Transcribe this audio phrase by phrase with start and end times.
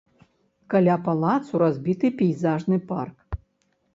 [0.73, 3.39] Каля палацу разбіты пейзажны парк.